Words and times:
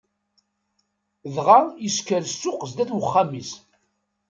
Dɣa 1.35 1.59
yesker 1.83 2.23
ssuq 2.31 2.59
sdat 2.71 2.89
uxxam-is. 2.97 3.51